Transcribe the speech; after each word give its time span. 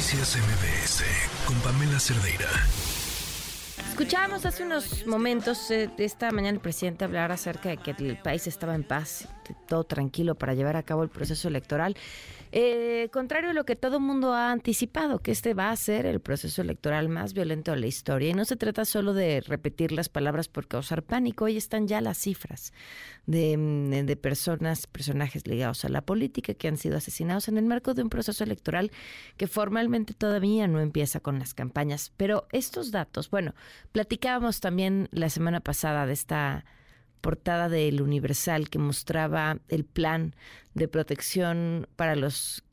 Noticias 0.00 0.34
MBS 0.34 1.04
con 1.44 1.54
Pamela 1.56 2.00
Cerdeira. 2.00 2.48
Escuchábamos 3.90 4.46
hace 4.46 4.62
unos 4.62 5.06
momentos 5.06 5.70
eh, 5.70 5.90
esta 5.98 6.30
mañana 6.30 6.54
el 6.54 6.60
presidente 6.60 7.04
hablar 7.04 7.30
acerca 7.32 7.68
de 7.68 7.76
que 7.76 7.90
el 7.90 8.16
país 8.16 8.46
estaba 8.46 8.74
en 8.74 8.82
paz, 8.82 9.28
todo 9.68 9.84
tranquilo 9.84 10.36
para 10.36 10.54
llevar 10.54 10.76
a 10.76 10.84
cabo 10.84 11.02
el 11.02 11.10
proceso 11.10 11.48
electoral. 11.48 11.98
Eh, 12.52 13.08
contrario 13.12 13.50
a 13.50 13.52
lo 13.52 13.64
que 13.64 13.76
todo 13.76 13.98
el 13.98 14.02
mundo 14.02 14.32
ha 14.34 14.50
anticipado, 14.50 15.20
que 15.20 15.30
este 15.30 15.54
va 15.54 15.70
a 15.70 15.76
ser 15.76 16.04
el 16.04 16.20
proceso 16.20 16.62
electoral 16.62 17.08
más 17.08 17.32
violento 17.32 17.70
de 17.70 17.78
la 17.78 17.86
historia. 17.86 18.30
Y 18.30 18.34
no 18.34 18.44
se 18.44 18.56
trata 18.56 18.84
solo 18.84 19.14
de 19.14 19.40
repetir 19.40 19.92
las 19.92 20.08
palabras 20.08 20.48
por 20.48 20.66
causar 20.66 21.02
pánico, 21.02 21.44
hoy 21.44 21.56
están 21.56 21.86
ya 21.86 22.00
las 22.00 22.18
cifras 22.18 22.72
mm, 23.26 23.90
de 23.90 24.16
personas, 24.16 24.86
personajes 24.86 25.46
ligados 25.46 25.84
a 25.84 25.88
la 25.88 26.00
política 26.02 26.54
que 26.54 26.68
han 26.68 26.76
sido 26.76 26.96
asesinados 26.96 27.48
en 27.48 27.56
el 27.56 27.64
marco 27.64 27.94
de 27.94 28.02
un 28.02 28.10
proceso 28.10 28.42
electoral 28.42 28.90
que 29.36 29.46
formalmente 29.46 30.14
todavía 30.14 30.66
no 30.66 30.80
empieza 30.80 31.20
con 31.20 31.38
las 31.38 31.54
campañas. 31.54 32.12
Pero 32.16 32.48
estos 32.50 32.90
datos, 32.90 33.30
bueno, 33.30 33.54
platicábamos 33.92 34.60
también 34.60 35.08
la 35.12 35.28
semana 35.28 35.60
pasada 35.60 36.06
de 36.06 36.14
esta 36.14 36.64
portada 37.20 37.68
del 37.68 38.02
Universal 38.02 38.70
que 38.70 38.78
mostraba 38.78 39.58
el 39.68 39.84
plan 39.84 40.34
de 40.74 40.88
protección 40.88 41.86
para 41.96 42.16
los 42.16 42.64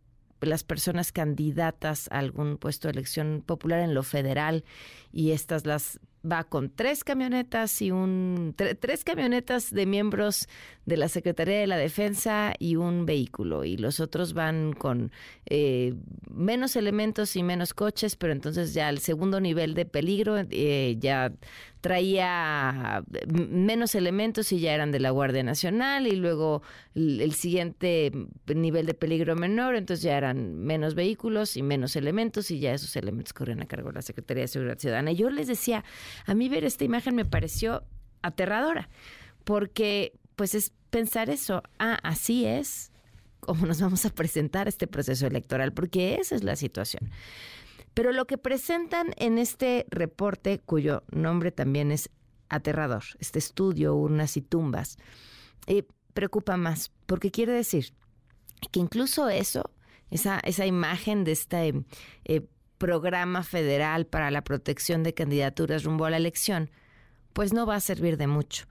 las 0.41 0.63
personas 0.63 1.11
candidatas 1.11 2.07
a 2.11 2.19
algún 2.19 2.57
puesto 2.57 2.87
de 2.87 2.93
elección 2.93 3.43
popular 3.45 3.79
en 3.79 3.93
lo 3.93 4.03
federal. 4.03 4.63
Y 5.11 5.31
estas 5.31 5.65
las 5.65 5.99
va 6.29 6.43
con 6.43 6.69
tres 6.69 7.03
camionetas 7.03 7.81
y 7.81 7.91
un 7.91 8.53
tres 8.79 9.03
camionetas 9.03 9.71
de 9.71 9.85
miembros 9.85 10.47
de 10.85 10.97
la 10.97 11.07
Secretaría 11.07 11.59
de 11.59 11.67
la 11.67 11.77
Defensa 11.77 12.53
y 12.59 12.75
un 12.75 13.05
vehículo. 13.05 13.63
Y 13.63 13.77
los 13.77 13.99
otros 13.99 14.33
van 14.33 14.73
con 14.73 15.11
eh, 15.45 15.93
menos 16.29 16.75
elementos 16.75 17.35
y 17.35 17.43
menos 17.43 17.73
coches 17.73 18.15
pero 18.15 18.33
entonces 18.33 18.73
ya 18.73 18.89
el 18.89 18.99
segundo 18.99 19.39
nivel 19.39 19.73
de 19.73 19.85
peligro 19.85 20.37
eh, 20.37 20.97
ya 20.99 21.31
traía 21.81 23.03
menos 23.27 23.95
elementos 23.95 24.51
y 24.51 24.59
ya 24.59 24.73
eran 24.73 24.91
de 24.91 24.99
la 24.99 25.11
Guardia 25.11 25.43
Nacional 25.43 26.07
y 26.07 26.15
luego 26.15 26.61
el, 26.95 27.33
siguiente 27.33 28.11
nivel 28.47 28.85
de 28.85 28.93
peligro 28.93 29.35
menor 29.35 29.75
entonces 29.75 30.03
ya 30.03 30.17
eran 30.17 30.57
menos 30.59 30.95
vehículos 30.95 31.55
y 31.57 31.63
menos 31.63 31.95
elementos 31.95 32.51
y 32.51 32.59
ya 32.59 32.73
esos 32.73 32.95
elementos 32.95 33.33
corrían 33.33 33.61
a 33.61 33.67
cargo 33.67 33.89
de 33.89 33.95
la 33.95 34.01
Secretaría 34.01 34.43
de 34.43 34.47
Seguridad 34.47 34.79
Ciudadana 34.79 35.11
yo 35.11 35.29
les 35.29 35.47
decía 35.47 35.83
a 36.25 36.33
mí 36.33 36.49
ver 36.49 36.65
esta 36.65 36.83
imagen 36.83 37.15
me 37.15 37.25
pareció 37.25 37.83
aterradora, 38.21 38.89
porque 39.43 40.13
pues 40.35 40.55
es 40.55 40.73
pensar 40.89 41.29
eso, 41.29 41.63
ah, 41.79 41.99
así 42.03 42.45
es 42.45 42.91
como 43.39 43.65
nos 43.65 43.79
vamos 43.79 44.05
a 44.05 44.09
presentar 44.09 44.67
este 44.67 44.87
proceso 44.87 45.25
electoral, 45.25 45.71
porque 45.71 46.15
esa 46.15 46.35
es 46.35 46.43
la 46.43 46.55
situación. 46.55 47.09
Pero 47.97 48.11
lo 48.11 48.27
que 48.27 48.37
presentan 48.37 49.07
en 49.17 49.39
este 49.39 49.87
reporte, 49.89 50.59
cuyo 50.63 51.01
nombre 51.09 51.51
también 51.51 51.91
es 51.91 52.11
aterrador, 52.47 53.03
este 53.17 53.39
estudio, 53.39 53.95
urnas 53.95 54.37
y 54.37 54.43
tumbas, 54.43 54.99
eh, 55.65 55.81
preocupa 56.13 56.57
más, 56.57 56.91
porque 57.07 57.31
quiere 57.31 57.53
decir 57.53 57.95
que 58.71 58.79
incluso 58.79 59.29
eso, 59.29 59.71
esa, 60.11 60.39
esa 60.43 60.67
imagen 60.67 61.23
de 61.23 61.31
este 61.31 61.73
eh, 62.25 62.47
programa 62.77 63.41
federal 63.41 64.05
para 64.05 64.29
la 64.29 64.43
protección 64.43 65.01
de 65.01 65.15
candidaturas 65.15 65.83
rumbo 65.83 66.05
a 66.05 66.11
la 66.11 66.17
elección, 66.17 66.69
pues 67.33 67.51
no 67.51 67.65
va 67.65 67.77
a 67.77 67.79
servir 67.79 68.17
de 68.17 68.27
mucho, 68.27 68.67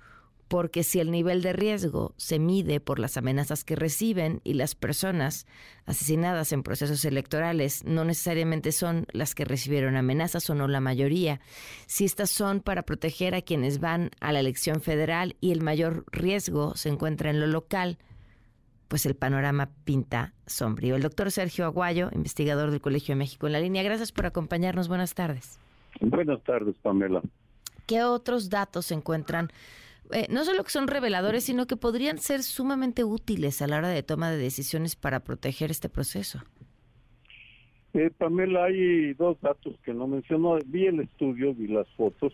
porque 0.48 0.84
si 0.84 1.00
el 1.00 1.10
nivel 1.10 1.42
de 1.42 1.52
riesgo 1.52 2.14
se 2.16 2.38
mide 2.38 2.80
por 2.80 2.98
las 2.98 3.16
amenazas 3.16 3.64
que 3.64 3.74
reciben 3.74 4.40
y 4.44 4.54
las 4.54 4.74
personas 4.74 5.46
asesinadas 5.86 6.52
en 6.52 6.62
procesos 6.62 7.04
electorales 7.04 7.84
no 7.84 8.04
necesariamente 8.04 8.70
son 8.72 9.06
las 9.12 9.34
que 9.34 9.44
recibieron 9.44 9.96
amenazas 9.96 10.48
o 10.48 10.54
no 10.54 10.68
la 10.68 10.80
mayoría, 10.80 11.40
si 11.86 12.04
estas 12.04 12.30
son 12.30 12.60
para 12.60 12.82
proteger 12.82 13.34
a 13.34 13.42
quienes 13.42 13.80
van 13.80 14.10
a 14.20 14.32
la 14.32 14.40
elección 14.40 14.80
federal 14.80 15.36
y 15.40 15.50
el 15.50 15.62
mayor 15.62 16.04
riesgo 16.12 16.76
se 16.76 16.90
encuentra 16.90 17.30
en 17.30 17.40
lo 17.40 17.46
local, 17.48 17.98
pues 18.86 19.04
el 19.04 19.16
panorama 19.16 19.70
pinta 19.84 20.32
sombrío. 20.46 20.94
El 20.94 21.02
doctor 21.02 21.32
Sergio 21.32 21.64
Aguayo, 21.64 22.08
investigador 22.12 22.70
del 22.70 22.80
Colegio 22.80 23.14
de 23.14 23.18
México 23.18 23.48
en 23.48 23.52
la 23.52 23.60
línea, 23.60 23.82
gracias 23.82 24.12
por 24.12 24.26
acompañarnos. 24.26 24.86
Buenas 24.86 25.14
tardes. 25.14 25.58
Buenas 26.00 26.40
tardes, 26.44 26.76
Pamela. 26.82 27.20
¿Qué 27.86 28.04
otros 28.04 28.48
datos 28.48 28.86
se 28.86 28.94
encuentran? 28.94 29.50
Eh, 30.12 30.26
no 30.30 30.44
solo 30.44 30.64
que 30.64 30.70
son 30.70 30.88
reveladores, 30.88 31.44
sino 31.44 31.66
que 31.66 31.76
podrían 31.76 32.18
ser 32.18 32.42
sumamente 32.42 33.04
útiles 33.04 33.62
a 33.62 33.66
la 33.66 33.78
hora 33.78 33.88
de 33.88 34.02
toma 34.02 34.30
de 34.30 34.38
decisiones 34.38 34.96
para 34.96 35.20
proteger 35.20 35.70
este 35.70 35.88
proceso. 35.88 36.42
Eh, 37.94 38.10
Pamela, 38.16 38.64
hay 38.64 39.14
dos 39.14 39.40
datos 39.40 39.74
que 39.84 39.94
no 39.94 40.06
mencionó. 40.06 40.58
Vi 40.66 40.86
el 40.86 41.00
estudio, 41.00 41.54
vi 41.54 41.68
las 41.68 41.88
fotos 41.96 42.32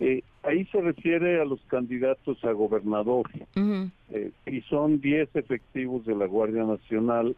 eh, 0.00 0.22
ahí 0.42 0.64
se 0.66 0.80
refiere 0.80 1.40
a 1.40 1.44
los 1.44 1.60
candidatos 1.66 2.42
a 2.44 2.50
gobernador 2.50 3.30
eh, 4.10 4.32
y 4.46 4.60
son 4.62 5.00
10 5.00 5.36
efectivos 5.36 6.04
de 6.04 6.16
la 6.16 6.26
Guardia 6.26 6.64
Nacional 6.64 7.36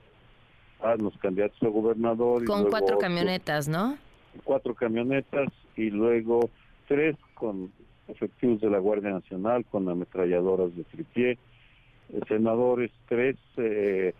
a 0.80 0.96
los 0.96 1.16
candidatos 1.18 1.62
a 1.62 1.68
gobernador. 1.68 2.44
Con 2.44 2.70
cuatro 2.70 2.98
camionetas, 2.98 3.68
¿no? 3.68 3.98
Cuatro 4.44 4.74
camionetas 4.74 5.48
y 5.76 5.90
luego 5.90 6.50
tres 6.88 7.16
con 7.34 7.70
efectivos 8.08 8.60
de 8.60 8.70
la 8.70 8.78
Guardia 8.78 9.10
Nacional 9.10 9.64
con 9.64 9.88
ametralladoras 9.88 10.74
de 10.76 10.84
tripié, 10.84 11.30
eh, 11.32 12.20
senadores 12.28 12.90
tres 13.08 13.36
eh, 13.56 14.12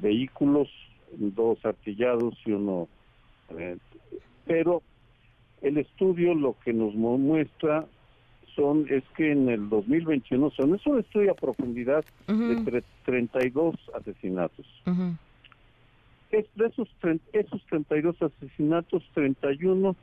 vehículos, 0.00 0.68
dos 1.12 1.64
artillados 1.64 2.34
y 2.44 2.52
uno... 2.52 2.88
pero 4.46 4.82
el 5.60 5.78
estudio 5.78 6.34
lo 6.34 6.56
que 6.64 6.72
nos 6.72 6.94
muestra 6.94 7.86
son 8.54 8.86
es 8.90 9.04
que 9.16 9.32
en 9.32 9.48
el 9.48 9.68
2021 9.68 10.50
son 10.50 10.74
es 10.74 10.86
un 10.86 10.98
estudio 10.98 11.32
a 11.32 11.34
profundidad 11.34 12.04
de 12.26 12.82
32 13.04 13.74
asesinatos. 13.94 14.66
es, 16.30 16.46
de 16.54 16.66
esos, 16.66 16.88
esos 17.32 17.64
32 17.66 18.20
asesinatos, 18.20 19.02
31 19.14 19.94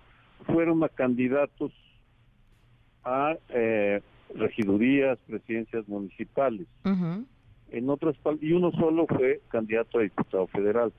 fueron 0.45 0.83
a 0.83 0.89
candidatos 0.89 1.71
a 3.03 3.35
eh, 3.49 4.01
regidurías, 4.35 5.17
presidencias 5.27 5.87
municipales. 5.87 6.67
En 7.71 7.89
otras 7.89 8.15
y 8.41 8.51
uno 8.53 8.71
solo 8.71 9.05
fue 9.07 9.41
candidato 9.49 9.99
a 9.99 10.03
diputado 10.03 10.47
federal. 10.47 10.91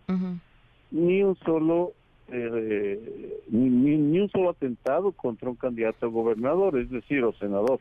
Ni 0.90 1.22
un 1.22 1.36
solo 1.36 1.92
eh, 2.32 3.40
ni, 3.48 4.20
un 4.20 4.30
solo 4.30 4.50
atentado 4.50 5.12
contra 5.12 5.50
un 5.50 5.56
candidato 5.56 6.06
a 6.06 6.08
gobernador, 6.08 6.78
es 6.78 6.90
decir, 6.90 7.24
o 7.24 7.32
senador. 7.34 7.80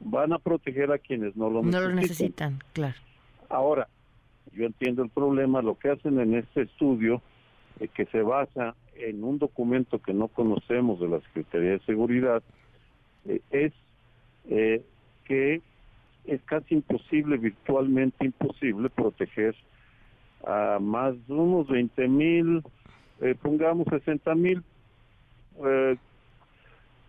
Van 0.00 0.32
a 0.32 0.38
proteger 0.38 0.92
a 0.92 0.98
quienes 0.98 1.36
no 1.36 1.50
lo 1.50 1.62
necesitan. 1.62 1.82
No 1.82 1.88
lo 1.88 1.94
necesitan, 1.94 2.58
claro. 2.72 2.94
Ahora, 3.48 3.88
yo 4.52 4.64
entiendo 4.66 5.02
el 5.02 5.10
problema, 5.10 5.62
lo 5.62 5.78
que 5.78 5.90
hacen 5.90 6.18
en 6.18 6.34
este 6.34 6.62
estudio, 6.62 7.22
eh, 7.78 7.88
que 7.88 8.06
se 8.06 8.22
basa 8.22 8.74
en 8.96 9.22
un 9.22 9.38
documento 9.38 10.00
que 10.00 10.14
no 10.14 10.28
conocemos 10.28 10.98
de 10.98 11.08
la 11.08 11.20
Secretaría 11.20 11.72
de 11.72 11.80
Seguridad, 11.80 12.42
eh, 13.28 13.40
es 13.50 13.72
eh, 14.48 14.82
que 15.24 15.60
es 16.24 16.42
casi 16.42 16.74
imposible, 16.74 17.36
virtualmente 17.36 18.24
imposible, 18.24 18.90
proteger 18.90 19.54
a 20.44 20.78
más 20.80 21.14
de 21.26 21.34
unos 21.34 21.68
20 21.68 22.08
mil 22.08 22.62
eh, 23.20 23.34
pongamos 23.40 23.86
60 23.88 24.34
mil 24.34 24.62
eh, 25.64 25.96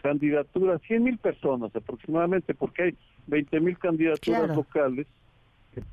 candidaturas, 0.02 0.82
100 0.84 1.04
mil 1.04 1.18
personas 1.18 1.76
aproximadamente, 1.76 2.54
porque 2.54 2.84
hay 2.84 2.98
20 3.28 3.60
mil 3.60 3.78
candidaturas 3.78 4.56
locales, 4.56 5.08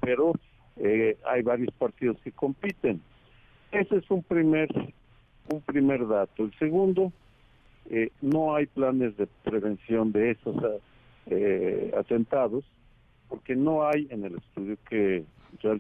pero 0.01 0.33
eh, 0.77 1.17
hay 1.27 1.43
varios 1.43 1.73
partidos 1.75 2.17
que 2.23 2.31
compiten. 2.31 3.01
Ese 3.73 3.97
es 3.97 4.09
un 4.11 4.23
primer, 4.23 4.69
un 5.49 5.61
primer 5.63 6.07
dato. 6.07 6.45
El 6.45 6.55
segundo, 6.59 7.13
eh, 7.91 8.11
no 8.21 8.55
hay 8.55 8.67
planes 8.67 9.17
de 9.17 9.27
prevención 9.43 10.13
de 10.13 10.33
esos 10.33 10.57
atentados, 11.97 12.65
porque 13.29 13.57
no 13.57 13.87
hay 13.87 14.07
en 14.11 14.25
el 14.25 14.37
estudio 14.37 14.77
que, 14.89 15.25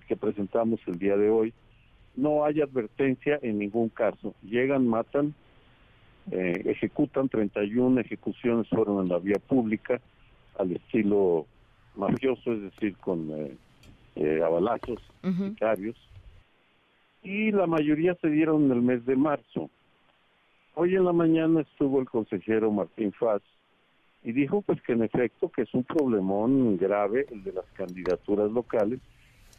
que 0.08 0.16
presentamos 0.16 0.80
el 0.86 0.98
día 0.98 1.16
de 1.16 1.28
hoy, 1.28 1.52
no 2.16 2.44
hay 2.44 2.60
advertencia 2.60 3.38
en 3.42 3.58
ningún 3.58 3.88
caso. 3.88 4.34
Llegan, 4.42 4.86
matan, 4.86 5.34
eh, 6.30 6.62
ejecutan 6.66 7.28
31 7.28 8.00
ejecuciones 8.00 8.68
fueron 8.68 9.02
en 9.02 9.08
la 9.10 9.18
vía 9.18 9.38
pública 9.46 10.00
al 10.58 10.72
estilo 10.72 11.46
mafioso, 11.96 12.52
es 12.52 12.62
decir, 12.62 12.96
con 12.96 13.30
eh, 13.30 13.56
eh 14.16 14.42
abalazos, 14.42 15.00
y 17.22 17.50
la 17.52 17.66
mayoría 17.66 18.14
se 18.20 18.28
dieron 18.28 18.64
en 18.64 18.70
el 18.72 18.82
mes 18.82 19.04
de 19.06 19.16
marzo. 19.16 19.70
Hoy 20.76 20.96
en 20.96 21.04
la 21.04 21.12
mañana 21.12 21.60
estuvo 21.60 22.00
el 22.00 22.08
consejero 22.08 22.72
Martín 22.72 23.12
Faz 23.12 23.42
y 24.24 24.32
dijo 24.32 24.62
pues 24.62 24.82
que 24.82 24.92
en 24.92 25.04
efecto 25.04 25.48
que 25.48 25.62
es 25.62 25.72
un 25.72 25.84
problemón 25.84 26.76
grave 26.76 27.26
el 27.30 27.44
de 27.44 27.52
las 27.52 27.66
candidaturas 27.74 28.50
locales, 28.50 28.98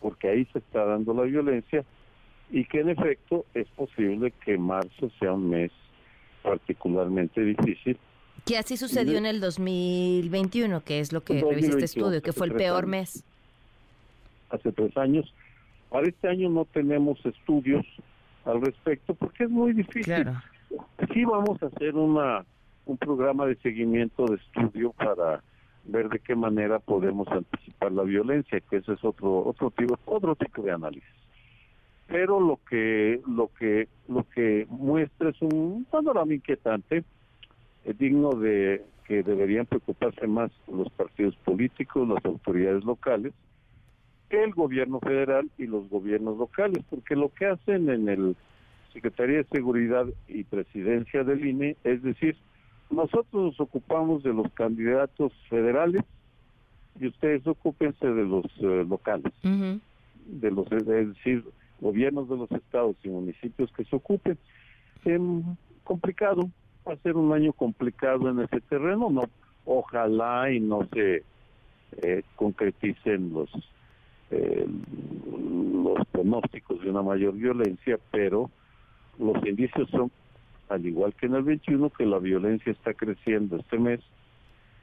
porque 0.01 0.27
ahí 0.27 0.45
se 0.51 0.59
está 0.59 0.83
dando 0.83 1.13
la 1.13 1.23
violencia 1.23 1.85
y 2.51 2.65
que 2.65 2.81
en 2.81 2.89
efecto 2.89 3.45
es 3.53 3.67
posible 3.69 4.33
que 4.43 4.57
marzo 4.57 5.09
sea 5.19 5.33
un 5.33 5.49
mes 5.49 5.71
particularmente 6.43 7.41
difícil. 7.41 7.97
Que 8.45 8.57
así 8.57 8.75
sucedió 8.75 9.17
en 9.17 9.25
el 9.25 9.39
2021, 9.39 10.83
que 10.83 10.99
es 10.99 11.13
lo 11.13 11.23
que 11.23 11.41
revisa 11.41 11.69
este 11.69 11.85
estudio, 11.85 12.21
que 12.21 12.33
fue 12.33 12.47
el 12.47 12.53
peor 12.53 12.85
mes. 12.85 13.23
Hace 14.49 14.71
tres 14.71 14.95
años. 14.97 15.33
Para 15.89 16.07
este 16.07 16.27
año 16.27 16.49
no 16.49 16.65
tenemos 16.65 17.25
estudios 17.25 17.85
al 18.43 18.61
respecto 18.61 19.15
porque 19.15 19.45
es 19.45 19.49
muy 19.49 19.73
difícil. 19.73 20.03
Claro. 20.03 20.33
Sí 21.13 21.25
vamos 21.25 21.61
a 21.61 21.67
hacer 21.67 21.95
una 21.95 22.45
un 22.85 22.97
programa 22.97 23.47
de 23.47 23.55
seguimiento 23.57 24.25
de 24.25 24.35
estudio 24.35 24.91
para 24.91 25.41
ver 25.85 26.09
de 26.09 26.19
qué 26.19 26.35
manera 26.35 26.79
podemos 26.79 27.27
anticipar 27.27 27.91
la 27.91 28.03
violencia, 28.03 28.59
que 28.61 28.77
ese 28.77 28.93
es 28.93 29.03
otro 29.03 29.45
otro 29.45 29.71
tipo 29.71 29.97
otro 30.05 30.35
tipo 30.35 30.61
de 30.61 30.71
análisis. 30.71 31.09
Pero 32.07 32.39
lo 32.39 32.59
que 32.69 33.21
lo 33.27 33.49
que 33.57 33.87
lo 34.07 34.23
que 34.29 34.67
muestra 34.69 35.29
es 35.29 35.41
un 35.41 35.85
panorama 35.89 36.33
inquietante, 36.33 37.03
es 37.83 37.97
digno 37.97 38.31
de 38.31 38.83
que 39.07 39.23
deberían 39.23 39.65
preocuparse 39.65 40.27
más 40.27 40.51
los 40.67 40.89
partidos 40.91 41.35
políticos, 41.37 42.07
las 42.07 42.25
autoridades 42.25 42.83
locales, 42.83 43.33
que 44.29 44.43
el 44.43 44.53
gobierno 44.53 44.99
federal 44.99 45.49
y 45.57 45.67
los 45.67 45.87
gobiernos 45.89 46.37
locales, 46.37 46.83
porque 46.89 47.15
lo 47.15 47.29
que 47.29 47.45
hacen 47.45 47.89
en 47.89 48.09
el 48.09 48.35
Secretaría 48.95 49.37
de 49.39 49.43
Seguridad 49.45 50.05
y 50.29 50.45
Presidencia 50.45 51.25
del 51.25 51.45
INE 51.45 51.75
es 51.83 52.01
decir, 52.01 52.37
nosotros 52.89 53.33
nos 53.33 53.59
ocupamos 53.59 54.23
de 54.23 54.33
los 54.33 54.51
candidatos 54.53 55.33
federales 55.49 56.01
y 56.97 57.07
ustedes 57.07 57.45
ocúpense 57.45 58.07
de 58.07 58.23
los 58.23 58.45
eh, 58.59 58.85
locales, 58.87 59.33
de 59.43 60.49
los, 60.49 60.71
es 60.71 60.85
decir, 60.85 61.43
gobiernos 61.81 62.29
de 62.29 62.37
los 62.37 62.51
estados 62.51 62.95
y 63.03 63.09
municipios 63.09 63.69
que 63.73 63.83
se 63.83 63.95
ocupen. 63.97 64.37
Eh, 65.03 65.19
complicado, 65.83 66.49
va 66.87 66.93
a 66.93 66.97
ser 66.97 67.17
un 67.17 67.33
año 67.33 67.51
complicado 67.51 68.29
en 68.29 68.39
ese 68.39 68.61
terreno, 68.61 69.09
no, 69.09 69.23
ojalá 69.65 70.49
y 70.51 70.61
no 70.61 70.87
se 70.93 71.23
eh, 72.01 72.23
concreticen 72.37 73.33
los 73.33 73.49
eh, 74.31 74.65
los 75.83 76.07
pronósticos 76.07 76.81
de 76.81 76.89
una 76.89 77.01
mayor 77.01 77.33
violencia, 77.33 77.99
pero 78.11 78.49
los 79.19 79.45
indicios 79.45 79.89
son 79.89 80.11
al 80.69 80.85
igual 80.85 81.13
que 81.13 81.27
en 81.27 81.35
el 81.35 81.43
21, 81.43 81.89
que 81.91 82.05
la 82.05 82.19
violencia 82.19 82.71
está 82.71 82.93
creciendo 82.93 83.57
este 83.57 83.77
mes 83.77 83.99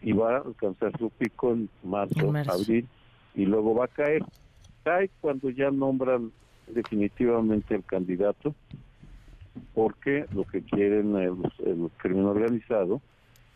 y 0.01 0.13
va 0.13 0.37
a 0.37 0.41
alcanzar 0.41 0.97
su 0.99 1.11
pico 1.11 1.53
en 1.53 1.69
marzo, 1.83 2.33
abril 2.49 2.87
y 3.35 3.47
luego 3.47 3.75
va 3.75 3.87
a 3.87 3.89
caer. 3.89 4.23
Cae 4.85 5.11
cuando 5.21 5.51
ya 5.51 5.71
nombran 5.71 6.33
definitivamente 6.69 7.75
el 7.75 7.85
candidato, 7.85 8.55
porque 9.75 10.27
lo 10.35 10.45
que 10.45 10.63
quieren 10.63 11.17
el, 11.17 11.37
el 11.65 11.91
crimen 11.99 12.27
organizado 12.27 13.01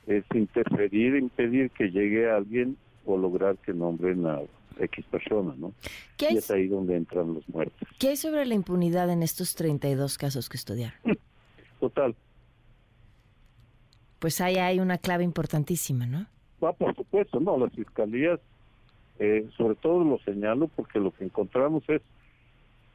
es 0.06 0.24
interferir, 0.34 1.16
impedir 1.16 1.70
que 1.70 1.90
llegue 1.90 2.30
alguien 2.30 2.76
o 3.06 3.16
lograr 3.16 3.56
que 3.58 3.72
nombren 3.72 4.26
a 4.26 4.40
X 4.78 5.04
persona, 5.06 5.54
¿no? 5.56 5.72
y 6.18 6.36
es 6.36 6.50
ahí 6.50 6.68
donde 6.68 6.96
entran 6.96 7.34
los 7.34 7.48
muertos. 7.48 7.88
¿Qué 7.98 8.08
hay 8.08 8.16
sobre 8.16 8.44
la 8.44 8.54
impunidad 8.54 9.10
en 9.10 9.22
estos 9.22 9.54
32 9.54 10.18
casos 10.18 10.48
que 10.48 10.56
estudiaron? 10.56 10.98
Total. 11.80 12.14
Pues 14.18 14.40
ahí 14.40 14.56
hay 14.56 14.80
una 14.80 14.98
clave 14.98 15.24
importantísima, 15.24 16.06
¿no? 16.06 16.26
Ah, 16.62 16.72
por 16.72 16.94
supuesto, 16.94 17.38
no, 17.38 17.58
las 17.58 17.72
fiscalías, 17.72 18.40
eh, 19.18 19.46
sobre 19.56 19.74
todo 19.76 20.02
lo 20.04 20.18
señalo 20.20 20.68
porque 20.68 20.98
lo 20.98 21.10
que 21.10 21.24
encontramos 21.24 21.84
es, 21.88 22.02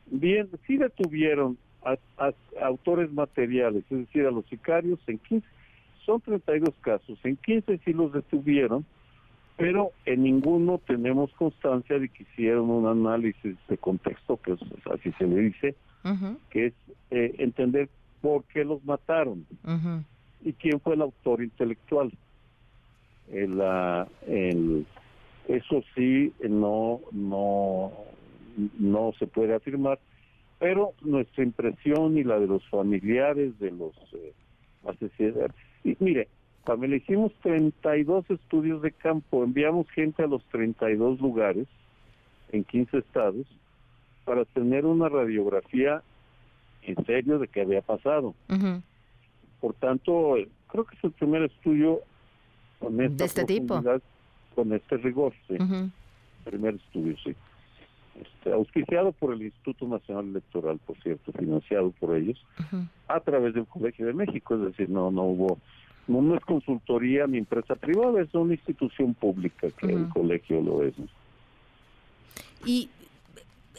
bien, 0.07 0.49
sí 0.67 0.77
detuvieron 0.77 1.57
a, 1.83 1.97
autores 2.61 3.11
materiales, 3.11 3.83
es 3.89 3.99
decir, 3.99 4.25
a 4.25 4.31
los 4.31 4.45
sicarios 4.47 4.99
en 5.07 5.19
15, 5.19 5.47
son 6.05 6.21
32 6.21 6.73
casos, 6.81 7.19
en 7.23 7.37
15 7.37 7.79
sí 7.85 7.93
los 7.93 8.11
detuvieron, 8.11 8.85
pero 9.61 9.91
en 10.05 10.23
ninguno 10.23 10.79
tenemos 10.87 11.31
constancia 11.33 11.99
de 11.99 12.09
que 12.09 12.23
hicieron 12.23 12.71
un 12.71 12.87
análisis 12.87 13.55
de 13.67 13.77
contexto, 13.77 14.37
que 14.37 14.53
es, 14.53 14.59
así 14.91 15.11
se 15.19 15.27
le 15.27 15.39
dice, 15.39 15.75
que 16.49 16.67
es 16.67 16.73
eh, 17.11 17.35
entender 17.37 17.87
por 18.21 18.43
qué 18.45 18.65
los 18.65 18.83
mataron 18.85 19.45
y 20.43 20.53
quién 20.53 20.79
fue 20.79 20.95
el 20.95 21.03
autor 21.03 21.43
intelectual. 21.43 22.11
El, 23.31 23.61
el, 24.27 24.87
eso 25.47 25.83
sí 25.95 26.33
no 26.49 26.99
no 27.11 27.91
no 28.79 29.13
se 29.19 29.27
puede 29.27 29.53
afirmar, 29.53 29.99
pero 30.59 30.93
nuestra 31.01 31.43
impresión 31.43 32.17
y 32.17 32.23
la 32.23 32.39
de 32.39 32.47
los 32.47 32.67
familiares 32.69 33.57
de 33.59 33.69
los 33.71 33.93
eh, 34.13 34.33
asesinados. 34.87 35.51
Y 35.83 35.95
mire, 35.99 36.27
le 36.87 36.97
hicimos 36.97 37.31
32 37.41 38.29
estudios 38.29 38.81
de 38.81 38.91
campo, 38.91 39.43
enviamos 39.43 39.89
gente 39.91 40.23
a 40.23 40.27
los 40.27 40.43
32 40.45 41.19
lugares 41.19 41.67
en 42.51 42.63
15 42.63 42.99
estados 42.99 43.45
para 44.25 44.45
tener 44.45 44.85
una 44.85 45.09
radiografía 45.09 46.03
en 46.83 47.03
serio 47.05 47.39
de 47.39 47.47
qué 47.47 47.61
había 47.61 47.81
pasado. 47.81 48.33
Por 49.59 49.73
tanto, 49.75 50.35
creo 50.67 50.85
que 50.85 50.95
es 50.95 51.03
el 51.03 51.11
primer 51.11 51.43
estudio 51.43 51.99
con 52.79 52.99
esta 53.01 53.15
de 53.15 53.25
este 53.25 53.45
tipo. 53.45 53.81
Con 54.55 54.73
este 54.73 54.97
rigor, 54.97 55.33
sí. 55.47 55.55
Primer 56.43 56.75
estudio, 56.75 57.15
sí. 57.23 57.35
Este, 58.19 58.51
auspiciado 58.51 59.13
por 59.13 59.33
el 59.33 59.43
Instituto 59.43 59.87
Nacional 59.87 60.29
Electoral, 60.29 60.79
por 60.85 60.97
cierto, 61.01 61.31
financiado 61.31 61.91
por 61.91 62.15
ellos, 62.15 62.43
a 63.07 63.19
través 63.21 63.53
del 63.53 63.65
Colegio 63.65 64.07
de 64.07 64.13
México, 64.13 64.55
es 64.55 64.61
decir, 64.61 64.89
no 64.89 65.11
no 65.11 65.23
hubo, 65.23 65.59
no, 66.19 66.35
es 66.35 66.43
consultoría 66.43 67.27
ni 67.27 67.37
empresa 67.37 67.75
privada, 67.75 68.21
es 68.21 68.33
una 68.33 68.53
institución 68.53 69.13
pública 69.13 69.67
que 69.77 69.87
el 69.87 70.09
colegio 70.09 70.61
lo 70.61 70.83
es. 70.83 70.93
Y 72.65 72.89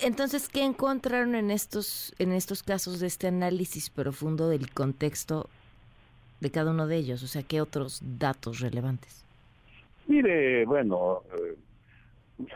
entonces, 0.01 0.49
¿qué 0.49 0.65
encontraron 0.65 1.35
en 1.35 1.51
estos, 1.51 2.15
en 2.19 2.33
estos 2.33 2.63
casos 2.63 3.01
de 3.01 3.07
este 3.07 3.27
análisis 3.27 3.91
profundo 3.91 4.49
del 4.49 4.71
contexto 4.71 5.49
de 6.41 6.51
cada 6.51 6.71
uno 6.71 6.87
de 6.87 6.97
ellos? 6.97 7.23
O 7.23 7.27
sea, 7.27 7.43
¿qué 7.43 7.61
otros 7.61 8.01
datos 8.19 8.61
relevantes? 8.61 9.25
Mire, 10.07 10.65
bueno, 10.65 11.23
eh, 11.35 11.57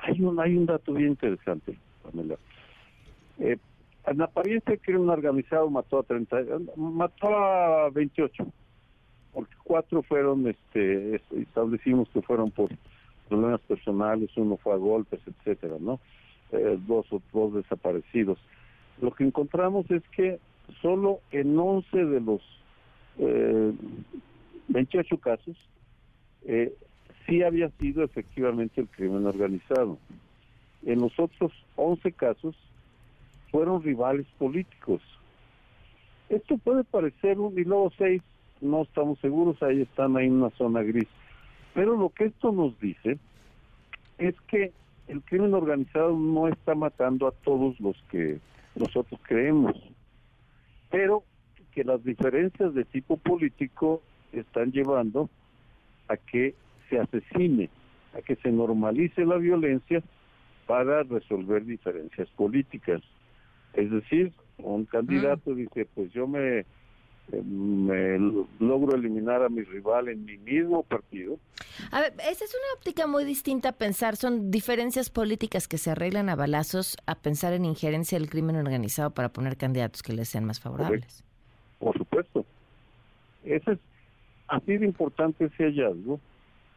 hay 0.02 0.20
un 0.20 0.40
hay 0.40 0.56
un 0.56 0.66
dato 0.66 0.92
bien 0.92 1.10
interesante, 1.10 1.76
Pamela. 2.02 2.36
Eh, 3.38 3.56
en 4.06 4.22
apariencia, 4.22 4.74
el 4.74 4.80
crimen 4.80 5.08
organizado 5.08 5.68
mató 5.68 5.98
a 5.98 6.02
30, 6.04 6.36
mató 6.76 7.28
a 7.28 7.90
28, 7.90 8.46
porque 9.36 9.54
cuatro 9.64 10.02
fueron, 10.02 10.48
este, 10.48 11.20
establecimos 11.38 12.08
que 12.08 12.22
fueron 12.22 12.50
por 12.50 12.70
problemas 13.28 13.60
personales, 13.60 14.30
uno 14.34 14.56
fue 14.56 14.72
a 14.72 14.76
golpes, 14.76 15.20
etcétera, 15.26 15.76
¿no? 15.78 16.00
Eh, 16.52 16.78
dos 16.86 17.04
o 17.12 17.20
dos 17.34 17.52
desaparecidos. 17.52 18.38
Lo 18.98 19.10
que 19.10 19.24
encontramos 19.24 19.90
es 19.90 20.02
que 20.08 20.38
solo 20.80 21.20
en 21.32 21.58
11 21.58 22.04
de 22.06 22.20
los 22.22 22.40
eh, 23.18 23.74
28 24.68 25.18
casos 25.18 25.54
eh, 26.46 26.72
sí 27.26 27.42
había 27.42 27.68
sido 27.78 28.04
efectivamente 28.04 28.80
el 28.80 28.88
crimen 28.88 29.26
organizado. 29.26 29.98
En 30.86 31.02
los 31.02 31.12
otros 31.18 31.52
11 31.74 32.10
casos 32.12 32.56
fueron 33.50 33.82
rivales 33.82 34.26
políticos. 34.38 35.02
Esto 36.30 36.56
puede 36.56 36.84
parecer 36.84 37.38
un, 37.38 37.58
y 37.58 37.64
luego 37.64 37.92
seis, 37.98 38.22
no 38.60 38.82
estamos 38.82 39.18
seguros, 39.20 39.62
ahí 39.62 39.82
están 39.82 40.16
ahí 40.16 40.26
en 40.26 40.34
una 40.34 40.50
zona 40.50 40.82
gris. 40.82 41.08
Pero 41.74 41.96
lo 41.96 42.10
que 42.10 42.24
esto 42.26 42.52
nos 42.52 42.78
dice 42.80 43.18
es 44.18 44.34
que 44.48 44.72
el 45.08 45.22
crimen 45.22 45.54
organizado 45.54 46.16
no 46.16 46.48
está 46.48 46.74
matando 46.74 47.26
a 47.28 47.32
todos 47.32 47.78
los 47.80 47.96
que 48.10 48.38
nosotros 48.74 49.20
creemos, 49.24 49.74
pero 50.90 51.22
que 51.72 51.84
las 51.84 52.02
diferencias 52.02 52.74
de 52.74 52.84
tipo 52.84 53.16
político 53.18 54.02
están 54.32 54.72
llevando 54.72 55.28
a 56.08 56.16
que 56.16 56.54
se 56.88 56.98
asesine, 56.98 57.68
a 58.14 58.22
que 58.22 58.36
se 58.36 58.50
normalice 58.50 59.24
la 59.24 59.36
violencia 59.36 60.02
para 60.66 61.02
resolver 61.02 61.64
diferencias 61.64 62.28
políticas. 62.30 63.02
Es 63.74 63.90
decir, 63.90 64.32
un 64.58 64.86
candidato 64.86 65.54
dice, 65.54 65.86
pues 65.94 66.12
yo 66.12 66.26
me 66.26 66.64
me 67.32 68.18
logro 68.60 68.94
eliminar 68.94 69.42
a 69.42 69.48
mi 69.48 69.62
rival 69.62 70.08
en 70.08 70.24
mi 70.24 70.36
mismo 70.38 70.82
partido. 70.82 71.38
A 71.90 72.00
ver, 72.00 72.12
esa 72.20 72.44
es 72.44 72.54
una 72.54 72.78
óptica 72.78 73.06
muy 73.06 73.24
distinta 73.24 73.70
a 73.70 73.72
pensar, 73.72 74.16
son 74.16 74.50
diferencias 74.50 75.10
políticas 75.10 75.68
que 75.68 75.78
se 75.78 75.90
arreglan 75.90 76.28
a 76.28 76.36
balazos 76.36 76.96
a 77.06 77.16
pensar 77.16 77.52
en 77.52 77.64
injerencia 77.64 78.18
del 78.18 78.30
crimen 78.30 78.56
organizado 78.56 79.10
para 79.10 79.28
poner 79.30 79.56
candidatos 79.56 80.02
que 80.02 80.12
les 80.12 80.28
sean 80.28 80.44
más 80.44 80.60
favorables. 80.60 81.24
Por 81.78 81.96
supuesto. 81.98 82.44
Ese 83.44 83.72
es 83.72 83.78
así 84.48 84.76
de 84.78 84.86
importante 84.86 85.46
ese 85.46 85.64
hallazgo, 85.64 86.20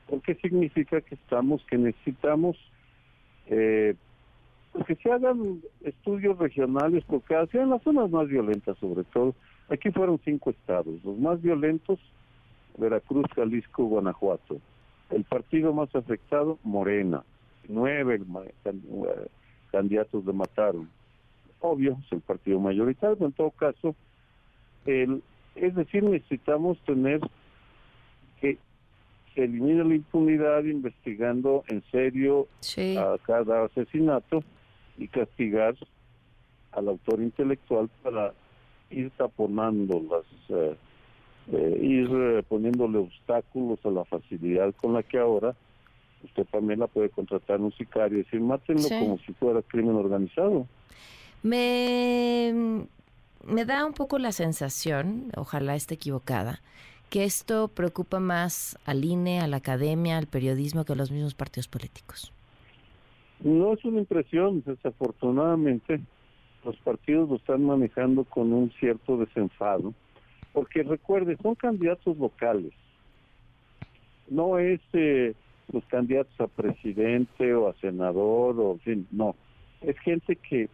porque 0.07 0.35
significa 0.35 1.01
que 1.01 1.15
estamos, 1.15 1.63
que 1.65 1.77
necesitamos 1.77 2.57
eh, 3.47 3.95
pues, 4.71 4.85
que 4.85 4.95
se 4.95 5.11
hagan 5.11 5.61
estudios 5.83 6.37
regionales, 6.37 7.03
porque 7.07 7.35
hacia 7.35 7.61
en 7.61 7.69
las 7.69 7.81
zonas 7.83 8.09
más 8.09 8.27
violentas 8.27 8.77
sobre 8.77 9.03
todo, 9.05 9.35
aquí 9.69 9.91
fueron 9.91 10.19
cinco 10.23 10.49
estados, 10.49 11.03
los 11.03 11.17
más 11.17 11.41
violentos, 11.41 11.99
Veracruz, 12.77 13.25
Jalisco, 13.35 13.83
Guanajuato. 13.85 14.59
El 15.09 15.23
partido 15.23 15.73
más 15.73 15.93
afectado, 15.95 16.59
Morena. 16.63 17.23
Nueve 17.67 18.21
candidatos 19.71 20.25
le 20.25 20.33
mataron. 20.33 20.89
Obvio, 21.59 21.97
es 22.05 22.11
el 22.11 22.21
partido 22.21 22.59
mayoritario, 22.59 23.25
en 23.25 23.33
todo 23.33 23.51
caso, 23.51 23.95
el, 24.85 25.21
es 25.55 25.75
decir, 25.75 26.03
necesitamos 26.03 26.79
tener 26.79 27.19
que 28.39 28.57
se 29.35 29.43
elimine 29.43 29.83
la 29.83 29.95
impunidad 29.95 30.63
investigando 30.63 31.63
en 31.67 31.83
serio 31.91 32.47
a 32.97 33.17
cada 33.23 33.65
asesinato 33.65 34.43
y 34.97 35.07
castigar 35.07 35.75
al 36.71 36.87
autor 36.87 37.21
intelectual 37.21 37.89
para 38.01 38.33
ir 38.89 39.11
taponando 39.11 40.01
las, 40.09 40.25
eh, 40.49 40.75
eh, 41.51 41.79
ir 41.81 42.09
eh, 42.11 42.43
poniéndole 42.47 42.99
obstáculos 42.99 43.79
a 43.83 43.89
la 43.89 44.05
facilidad 44.05 44.73
con 44.75 44.93
la 44.93 45.03
que 45.03 45.17
ahora 45.17 45.55
usted 46.23 46.45
también 46.51 46.79
la 46.79 46.87
puede 46.87 47.09
contratar 47.09 47.61
un 47.61 47.71
sicario 47.73 48.19
y 48.19 48.23
decir, 48.23 48.41
mátenlo 48.41 48.87
como 48.89 49.17
si 49.19 49.33
fuera 49.33 49.61
crimen 49.61 49.95
organizado. 49.95 50.67
Me, 51.41 52.85
me 53.47 53.65
da 53.65 53.85
un 53.85 53.93
poco 53.93 54.19
la 54.19 54.33
sensación, 54.33 55.31
ojalá 55.37 55.75
esté 55.75 55.95
equivocada, 55.95 56.61
que 57.09 57.23
esto 57.23 57.69
preocupa 57.69 58.19
más 58.19 58.77
al 58.85 59.05
INE, 59.05 59.39
a 59.39 59.47
la 59.47 59.57
academia, 59.57 60.17
al 60.17 60.27
periodismo 60.27 60.83
que 60.83 60.93
a 60.93 60.95
los 60.95 61.09
mismos 61.09 61.35
partidos 61.35 61.67
políticos. 61.67 62.33
No 63.39 63.73
es 63.73 63.83
una 63.85 63.99
impresión, 63.99 64.61
desafortunadamente 64.65 66.01
los 66.63 66.75
partidos 66.77 67.29
lo 67.29 67.35
están 67.35 67.63
manejando 67.63 68.23
con 68.23 68.53
un 68.53 68.71
cierto 68.79 69.17
desenfado, 69.17 69.93
porque 70.53 70.83
recuerde, 70.83 71.37
son 71.41 71.55
candidatos 71.55 72.17
locales, 72.17 72.73
no 74.29 74.59
es 74.59 74.79
eh, 74.93 75.33
los 75.71 75.85
candidatos 75.85 76.39
a 76.39 76.47
presidente 76.47 77.53
o 77.53 77.69
a 77.69 77.73
senador, 77.75 78.59
o 78.59 78.73
en 78.73 78.79
fin, 78.79 79.07
no, 79.11 79.35
es 79.81 79.97
gente 79.99 80.35
que 80.35 80.69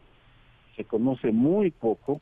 se 0.76 0.84
conoce 0.84 1.32
muy 1.32 1.72
poco, 1.72 2.20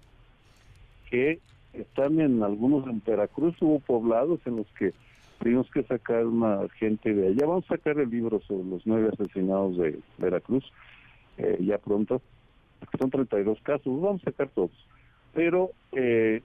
que 1.09 1.39
están 1.73 2.19
en 2.19 2.43
algunos 2.43 2.87
en 2.87 3.01
Veracruz, 3.05 3.55
hubo 3.61 3.79
poblados 3.79 4.39
en 4.45 4.57
los 4.57 4.67
que 4.77 4.93
tuvimos 5.39 5.69
que 5.71 5.83
sacar 5.83 6.25
una 6.25 6.67
gente 6.77 7.13
de 7.13 7.27
allá. 7.27 7.45
Vamos 7.45 7.65
a 7.65 7.75
sacar 7.75 7.97
el 7.99 8.09
libro 8.09 8.39
sobre 8.41 8.63
los 8.65 8.85
nueve 8.85 9.09
asesinados 9.11 9.77
de 9.77 9.99
Veracruz, 10.17 10.63
eh, 11.37 11.57
ya 11.61 11.77
pronto, 11.79 12.21
son 12.97 13.09
32 13.09 13.59
casos, 13.61 14.01
vamos 14.01 14.21
a 14.21 14.31
sacar 14.31 14.49
todos. 14.49 14.71
Pero 15.33 15.71
eh, 15.93 16.41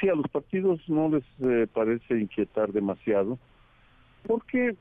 sí, 0.00 0.08
a 0.08 0.14
los 0.14 0.28
partidos 0.28 0.80
no 0.88 1.08
les 1.08 1.24
eh, 1.40 1.66
parece 1.72 2.18
inquietar 2.18 2.72
demasiado, 2.72 3.38
porque 4.26 4.76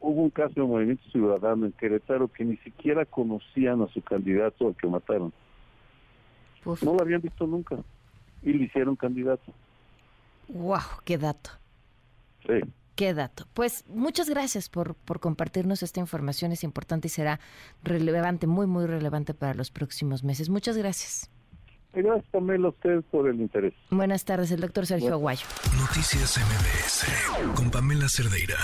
hubo 0.00 0.22
un 0.22 0.30
caso 0.30 0.54
de 0.54 0.62
Movimiento 0.62 1.08
Ciudadano 1.10 1.66
en 1.66 1.72
Querétaro 1.72 2.28
que 2.28 2.44
ni 2.44 2.56
siquiera 2.58 3.04
conocían 3.04 3.82
a 3.82 3.88
su 3.88 4.02
candidato 4.02 4.68
al 4.68 4.76
que 4.76 4.88
mataron. 4.88 5.32
No 6.64 6.94
lo 6.94 7.00
habían 7.00 7.20
visto 7.20 7.46
nunca 7.46 7.76
y 8.42 8.52
le 8.52 8.64
hicieron 8.64 8.96
candidato. 8.96 9.52
¡Wow! 10.48 10.78
¡Qué 11.04 11.18
dato! 11.18 11.50
Sí. 12.46 12.60
Qué 12.94 13.14
dato. 13.14 13.46
Pues 13.54 13.84
muchas 13.88 14.28
gracias 14.28 14.68
por, 14.68 14.94
por 14.94 15.20
compartirnos 15.20 15.82
esta 15.82 16.00
información. 16.00 16.52
Es 16.52 16.62
importante 16.64 17.08
y 17.08 17.10
será 17.10 17.40
relevante, 17.82 18.46
muy, 18.46 18.66
muy 18.66 18.86
relevante 18.86 19.34
para 19.34 19.54
los 19.54 19.70
próximos 19.70 20.24
meses. 20.24 20.48
Muchas 20.48 20.76
gracias. 20.76 21.30
Gracias, 21.94 22.24
Pamela, 22.30 22.68
a 22.68 22.70
ustedes 22.70 23.04
por 23.10 23.28
el 23.28 23.40
interés. 23.40 23.74
Buenas 23.90 24.24
tardes, 24.24 24.50
el 24.50 24.60
doctor 24.60 24.86
Sergio 24.86 25.12
Aguayo. 25.12 25.46
Noticias 25.78 26.38
MBS 26.38 27.54
con 27.54 27.70
Pamela 27.70 28.08
Cerdeira. 28.08 28.56